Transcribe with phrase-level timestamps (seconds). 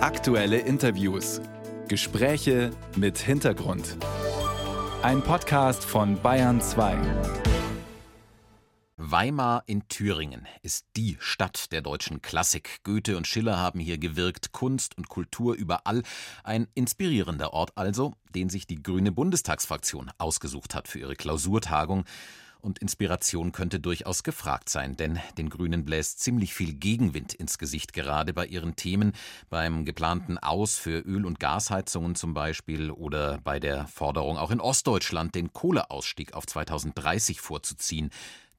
[0.00, 1.40] Aktuelle Interviews.
[1.88, 3.96] Gespräche mit Hintergrund.
[5.02, 6.96] Ein Podcast von Bayern 2.
[8.96, 12.78] Weimar in Thüringen ist die Stadt der deutschen Klassik.
[12.84, 16.04] Goethe und Schiller haben hier gewirkt, Kunst und Kultur überall.
[16.44, 22.04] Ein inspirierender Ort also, den sich die grüne Bundestagsfraktion ausgesucht hat für ihre Klausurtagung.
[22.60, 27.92] Und Inspiration könnte durchaus gefragt sein, denn den Grünen bläst ziemlich viel Gegenwind ins Gesicht
[27.92, 29.12] gerade bei ihren Themen,
[29.48, 34.60] beim geplanten Aus für Öl- und Gasheizungen zum Beispiel oder bei der Forderung auch in
[34.60, 38.10] Ostdeutschland den Kohleausstieg auf 2030 vorzuziehen.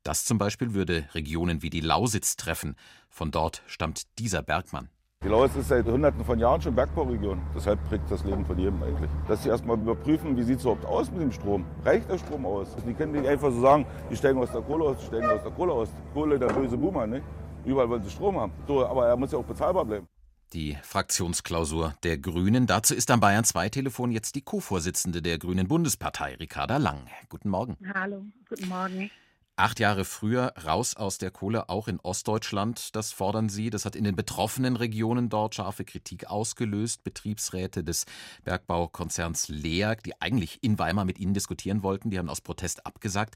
[0.03, 2.75] Das zum Beispiel würde Regionen wie die Lausitz treffen.
[3.09, 4.89] Von dort stammt dieser Bergmann.
[5.22, 7.41] Die Lausitz ist seit Hunderten von Jahren schon Bergbauregion.
[7.54, 9.12] Deshalb prägt das Leben von jedem eigentlich.
[9.28, 11.66] Dass sie erstmal überprüfen, wie sieht es überhaupt aus mit dem Strom.
[11.84, 12.70] Reicht der Strom aus?
[12.88, 15.44] Die können nicht einfach so sagen, die steigen aus der Kohle aus, die steigen aus
[15.44, 15.90] der Kohle aus.
[16.14, 17.22] Kohle, der böse Boomer, ne?
[17.66, 18.54] Überall wollen sie Strom haben.
[18.66, 20.08] So, aber er muss ja auch bezahlbar bleiben.
[20.54, 22.66] Die Fraktionsklausur der Grünen.
[22.66, 27.08] Dazu ist am Bayern 2 Telefon jetzt die Co-Vorsitzende der Grünen Bundespartei, Ricarda Lang.
[27.28, 27.76] Guten Morgen.
[27.94, 29.11] Hallo, guten Morgen.
[29.59, 33.69] Acht Jahre früher raus aus der Kohle, auch in Ostdeutschland, das fordern Sie.
[33.69, 37.03] Das hat in den betroffenen Regionen dort scharfe Kritik ausgelöst.
[37.03, 38.05] Betriebsräte des
[38.45, 43.35] Bergbaukonzerns LEAG, die eigentlich in Weimar mit Ihnen diskutieren wollten, die haben aus Protest abgesagt.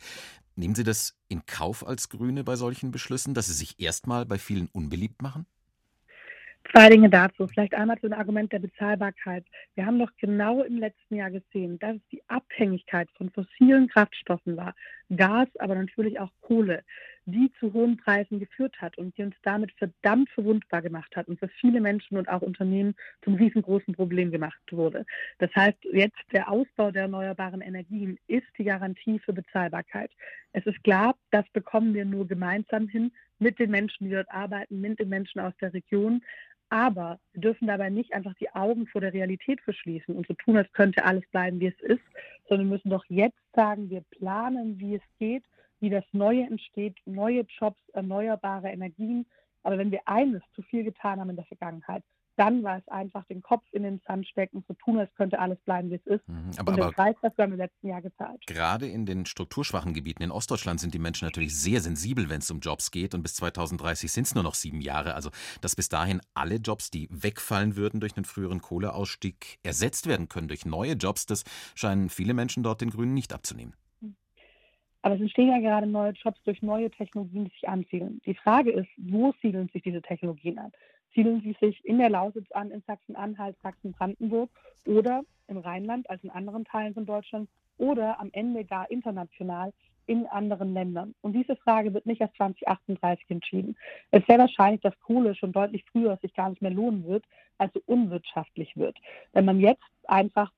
[0.55, 4.39] Nehmen Sie das in Kauf als Grüne bei solchen Beschlüssen, dass Sie sich erstmal bei
[4.39, 5.45] vielen unbeliebt machen?
[6.72, 7.47] Zwei Dinge dazu.
[7.47, 9.45] Vielleicht einmal zu dem Argument der Bezahlbarkeit.
[9.75, 14.58] Wir haben doch genau im letzten Jahr gesehen, dass es die Abhängigkeit von fossilen Kraftstoffen
[14.58, 14.73] war,
[15.16, 16.84] Gas, aber natürlich auch Kohle,
[17.25, 21.39] die zu hohen Preisen geführt hat und die uns damit verdammt verwundbar gemacht hat und
[21.39, 25.06] für viele Menschen und auch Unternehmen zum riesengroßen Problem gemacht wurde.
[25.39, 30.11] Das heißt, jetzt der Ausbau der erneuerbaren Energien ist die Garantie für Bezahlbarkeit.
[30.53, 34.81] Es ist klar, das bekommen wir nur gemeinsam hin mit den Menschen, die dort arbeiten,
[34.81, 36.23] mit den Menschen aus der Region.
[36.69, 40.58] Aber wir dürfen dabei nicht einfach die Augen vor der Realität verschließen und so tun,
[40.58, 42.03] als könnte alles bleiben, wie es ist,
[42.50, 45.44] sondern müssen doch jetzt sagen, wir planen, wie es geht,
[45.79, 49.25] wie das Neue entsteht, neue Jobs, erneuerbare Energien.
[49.63, 52.03] Aber wenn wir eines zu viel getan haben in der Vergangenheit,
[52.35, 55.59] dann war es einfach den Kopf in den Sand stecken, zu tun, als könnte alles
[55.61, 56.27] bleiben, wie es ist.
[56.27, 58.41] Mhm, aber, und den aber Preis dafür haben wir im letzten Jahr gezahlt.
[58.47, 62.49] gerade in den strukturschwachen Gebieten in Ostdeutschland sind die Menschen natürlich sehr sensibel, wenn es
[62.49, 63.13] um Jobs geht.
[63.13, 65.13] Und bis 2030 sind es nur noch sieben Jahre.
[65.16, 65.29] Also,
[65.61, 70.47] dass bis dahin alle Jobs, die wegfallen würden durch den früheren Kohleausstieg, ersetzt werden können
[70.47, 71.44] durch neue Jobs, das
[71.75, 73.75] scheinen viele Menschen dort den Grünen nicht abzunehmen.
[75.03, 78.21] Aber es entstehen ja gerade neue Jobs durch neue Technologien, die sich ansiedeln.
[78.25, 80.71] Die Frage ist, wo siedeln sich diese Technologien an?
[81.13, 84.50] Siedeln sie sich in der Lausitz an, in Sachsen-Anhalt, Sachsen-Brandenburg
[84.85, 89.74] oder im Rheinland, also in anderen Teilen von Deutschland oder am Ende gar international
[90.06, 91.16] in anderen Ländern?
[91.22, 93.75] Und diese Frage wird nicht erst 2038 entschieden.
[94.12, 97.24] Es ist sehr wahrscheinlich, dass Kohle schon deutlich früher sich gar nicht mehr lohnen wird,
[97.57, 98.97] also unwirtschaftlich wird.
[99.31, 100.51] Wenn man jetzt einfach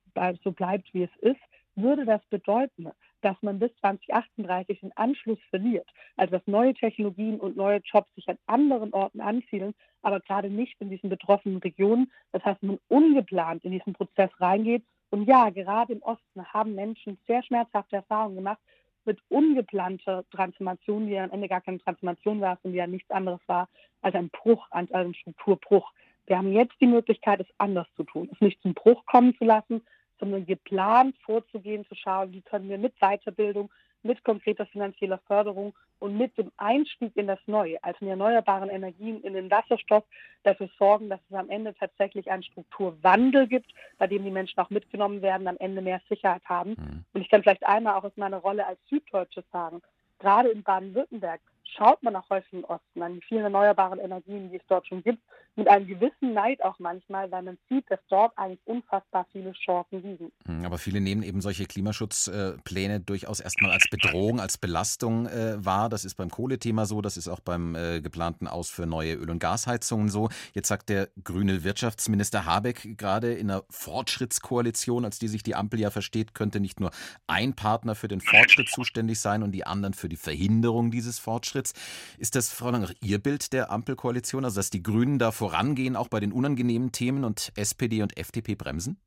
[0.43, 1.41] so bleibt, wie es ist,
[1.75, 2.87] würde das bedeuten,
[3.25, 5.89] dass man bis 2038 den Anschluss verliert.
[6.15, 10.79] Also dass neue Technologien und neue Jobs sich an anderen Orten ansiedeln, aber gerade nicht
[10.79, 12.11] in diesen betroffenen Regionen.
[12.31, 14.83] Das heißt, man ungeplant in diesen Prozess reingeht.
[15.09, 18.59] Und ja, gerade im Osten haben Menschen sehr schmerzhafte Erfahrungen gemacht
[19.05, 23.41] mit ungeplanter Transformation, die am Ende gar keine Transformation war, sondern die ja nichts anderes
[23.47, 23.69] war
[24.01, 25.91] als ein Bruch, als ein Strukturbruch.
[26.27, 29.45] Wir haben jetzt die Möglichkeit, es anders zu tun, es nicht zum Bruch kommen zu
[29.45, 29.81] lassen,
[30.19, 33.69] sondern geplant vorzugehen, zu schauen, wie können wir mit Weiterbildung,
[34.03, 38.69] mit konkreter finanzieller Förderung und mit dem Einstieg in das Neue, also in die erneuerbaren
[38.69, 40.03] Energien, in den Wasserstoff,
[40.43, 44.69] dafür sorgen, dass es am Ende tatsächlich einen Strukturwandel gibt, bei dem die Menschen auch
[44.69, 46.71] mitgenommen werden, am Ende mehr Sicherheit haben.
[46.71, 47.05] Mhm.
[47.13, 49.81] Und ich kann vielleicht einmal auch aus meiner Rolle als Süddeutsche sagen,
[50.19, 54.57] gerade in Baden-Württemberg schaut man nach häufig im Osten an die vielen erneuerbaren Energien, die
[54.57, 55.21] es dort schon gibt,
[55.55, 60.01] mit einem gewissen Neid auch manchmal, weil man sieht, dass dort eigentlich unfassbar viele Chancen
[60.03, 60.31] liegen.
[60.45, 65.89] Hm, Aber viele nehmen eben solche Klimaschutzpläne durchaus erstmal als Bedrohung, als Belastung äh, wahr.
[65.89, 69.29] Das ist beim Kohlethema so, das ist auch beim äh, geplanten Aus für neue Öl-
[69.29, 70.29] und Gasheizungen so.
[70.53, 75.79] Jetzt sagt der grüne Wirtschaftsminister Habeck gerade in einer Fortschrittskoalition, als die sich die Ampel
[75.79, 76.91] ja versteht, könnte nicht nur
[77.27, 81.54] ein Partner für den Fortschritt zuständig sein und die anderen für die Verhinderung dieses Fortschritts.
[81.55, 86.07] Ist das, Frau Langer, Ihr Bild der Ampelkoalition, also dass die Grünen da vorangehen, auch
[86.07, 88.99] bei den unangenehmen Themen und SPD und FDP bremsen?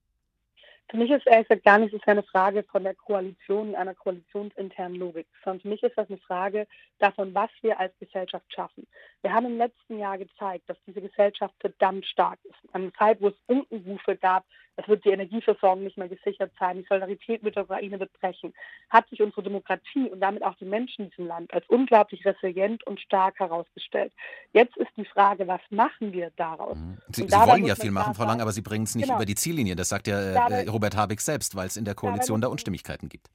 [0.90, 3.94] Für mich ist ehrlich gesagt gar nicht so sehr eine Frage von der Koalition, einer
[3.94, 6.66] koalitionsinternen Logik, sondern für mich ist das eine Frage
[6.98, 8.86] davon, was wir als Gesellschaft schaffen.
[9.20, 12.74] Wir haben im letzten Jahr gezeigt, dass diese Gesellschaft verdammt stark ist.
[12.74, 14.46] Eine Zeit, wo es Unkenrufe gab,
[14.78, 16.76] Es wird die Energieversorgung nicht mehr gesichert sein.
[16.76, 18.54] Die Solidarität mit der Ukraine wird brechen.
[18.90, 22.86] Hat sich unsere Demokratie und damit auch die Menschen in diesem Land als unglaublich resilient
[22.86, 24.12] und stark herausgestellt.
[24.52, 26.78] Jetzt ist die Frage, was machen wir daraus?
[26.78, 26.98] Mhm.
[27.08, 29.18] Sie, Sie wollen ja viel machen, Frau Lang, aber Sie bringen es nicht genau.
[29.18, 29.74] über die Ziellinie.
[29.74, 33.28] Das sagt ja äh, Robert Habeck selbst, weil es in der Koalition da Unstimmigkeiten gibt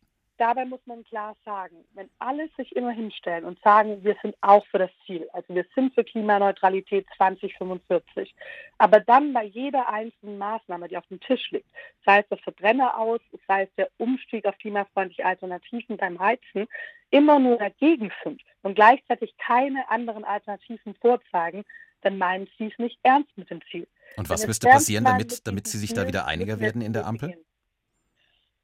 [0.43, 4.65] dabei muss man klar sagen, wenn alle sich immer hinstellen und sagen, wir sind auch
[4.67, 8.35] für das Ziel, also wir sind für Klimaneutralität 2045,
[8.77, 11.69] aber dann bei jeder einzelnen Maßnahme, die auf dem Tisch liegt,
[12.05, 16.67] sei es der Verbrenner aus, sei es der Umstieg auf klimafreundliche Alternativen beim Heizen,
[17.09, 21.63] immer nur dagegen sind und gleichzeitig keine anderen Alternativen vorzeigen,
[22.01, 23.87] dann meinen sie es nicht ernst mit dem Ziel.
[24.17, 27.33] Und was müsste passieren, damit, damit Sie sich da wieder einiger werden in der Ampel?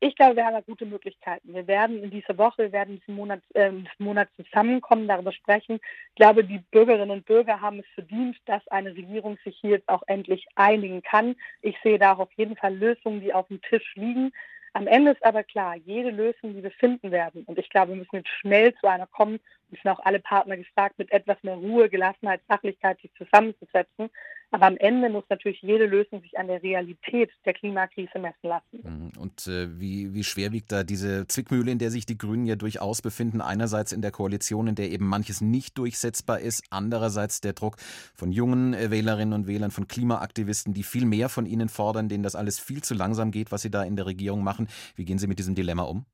[0.02, 1.54] Ich glaube, wir haben da gute Möglichkeiten.
[1.54, 5.80] Wir werden in dieser Woche, wir werden diesen Monat, äh, Monat zusammenkommen, darüber sprechen.
[6.10, 9.90] Ich glaube, die Bürgerinnen und Bürger haben es verdient, dass eine Regierung sich hier jetzt
[9.90, 11.36] auch endlich einigen kann.
[11.62, 14.32] Ich sehe da auf jeden Fall Lösungen, die auf dem Tisch liegen.
[14.72, 17.98] Am Ende ist aber klar, jede Lösung, die wir finden werden, und ich glaube, wir
[17.98, 19.40] müssen jetzt schnell zu einer kommen,
[19.78, 24.10] sind auch alle Partner gefragt, mit etwas mehr Ruhe, Gelassenheit, Sachlichkeit sich zusammenzusetzen,
[24.52, 28.80] aber am Ende muss natürlich jede Lösung sich an der Realität der Klimakrise messen lassen.
[28.82, 29.12] Mhm.
[29.22, 32.56] Und äh, wie, wie schwer wiegt da diese Zwickmühle, in der sich die Grünen ja
[32.56, 33.42] durchaus befinden?
[33.42, 37.76] Einerseits in der Koalition, in der eben manches nicht durchsetzbar ist, andererseits der Druck
[38.16, 42.24] von jungen äh, Wählerinnen und Wählern, von Klimaaktivisten, die viel mehr von ihnen fordern, denen
[42.24, 44.68] das alles viel zu langsam geht, was sie da in der Regierung machen.
[44.96, 46.06] Wie gehen Sie mit diesem Dilemma um?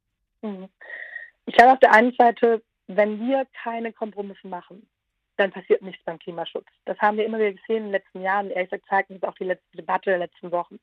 [0.42, 0.68] Mhm.
[1.46, 4.88] Ich glaube auf der einen Seite, wenn wir keine Kompromisse machen,
[5.38, 6.68] dann passiert nichts beim Klimaschutz.
[6.86, 8.50] Das haben wir immer wieder gesehen in den letzten Jahren.
[8.50, 10.80] Ehrlich gesagt zeigt uns auch die letzte Debatte der letzten Wochen.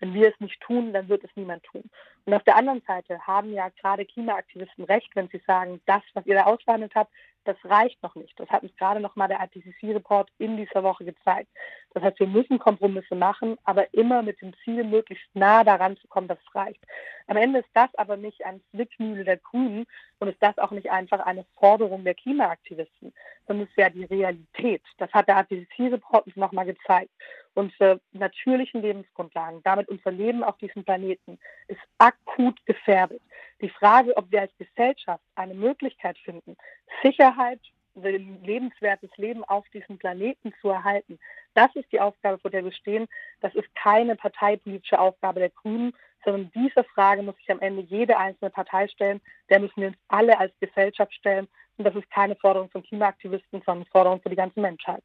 [0.00, 1.84] Wenn wir es nicht tun, dann wird es niemand tun.
[2.24, 6.26] Und auf der anderen Seite haben ja gerade Klimaaktivisten recht, wenn sie sagen, das, was
[6.26, 7.12] ihr da ausverhandelt habt,
[7.46, 8.38] das reicht noch nicht.
[8.38, 11.48] Das hat uns gerade noch mal der IPCC-Report in dieser Woche gezeigt.
[11.94, 16.08] Das heißt, wir müssen Kompromisse machen, aber immer mit dem Ziel, möglichst nah daran zu
[16.08, 16.84] kommen, dass es reicht.
[17.28, 19.86] Am Ende ist das aber nicht ein Zwickmühle der Grünen
[20.18, 23.12] und ist das auch nicht einfach eine Forderung der Klimaaktivisten,
[23.46, 24.82] sondern es ist ja die Realität.
[24.98, 27.10] Das hat der IPCC-Report uns noch mal gezeigt.
[27.56, 31.38] Unsere natürlichen Lebensgrundlagen, damit unser Leben auf diesem Planeten,
[31.68, 33.22] ist akut gefährdet.
[33.62, 36.54] Die Frage, ob wir als Gesellschaft eine Möglichkeit finden,
[37.02, 37.60] Sicherheit,
[37.94, 41.18] lebenswertes Leben auf diesem Planeten zu erhalten,
[41.54, 43.06] das ist die Aufgabe, vor der wir stehen.
[43.40, 45.94] Das ist keine parteipolitische Aufgabe der Grünen,
[46.26, 49.22] sondern diese Frage muss sich am Ende jede einzelne Partei stellen.
[49.48, 51.48] Der müssen wir uns alle als Gesellschaft stellen.
[51.78, 55.02] Und das ist keine Forderung von Klimaaktivisten, sondern Forderung für die ganze Menschheit.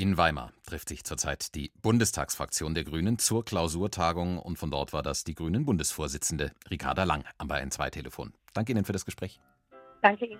[0.00, 5.02] In Weimar trifft sich zurzeit die Bundestagsfraktion der Grünen zur Klausurtagung und von dort war
[5.02, 8.32] das die Grünen Bundesvorsitzende Ricarda Lang am Bayern 2 Telefon.
[8.54, 9.40] Danke Ihnen für das Gespräch.
[10.00, 10.38] Danke Ihnen.